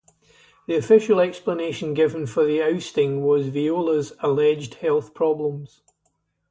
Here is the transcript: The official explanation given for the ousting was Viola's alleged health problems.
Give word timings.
The 0.65 0.73
official 0.73 1.19
explanation 1.19 1.93
given 1.93 2.25
for 2.25 2.43
the 2.43 2.59
ousting 2.59 3.21
was 3.23 3.49
Viola's 3.49 4.13
alleged 4.21 4.73
health 4.81 5.13
problems. 5.13 5.83